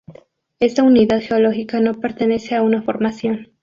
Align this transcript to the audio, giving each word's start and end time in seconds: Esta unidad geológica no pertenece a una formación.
Esta 0.59 0.81
unidad 0.81 1.21
geológica 1.21 1.79
no 1.79 1.93
pertenece 1.99 2.55
a 2.55 2.63
una 2.63 2.81
formación. 2.81 3.51